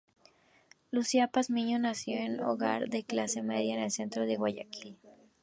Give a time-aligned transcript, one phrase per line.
[0.89, 4.97] Lucía Pazmiño nació en un hogar de clase media en el centro de Guayaquil.